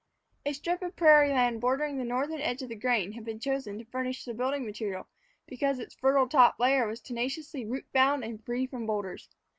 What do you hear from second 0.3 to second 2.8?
A strip of prairie land bordering the northern edge of the